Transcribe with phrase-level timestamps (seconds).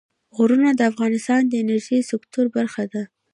[0.35, 3.03] غرونه د افغانستان د انرژۍ سکتور برخه ده.